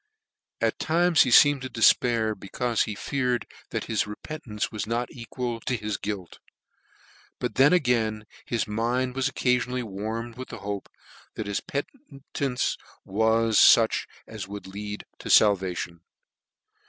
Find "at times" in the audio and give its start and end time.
0.61-1.21